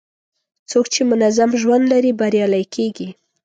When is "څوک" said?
0.69-0.85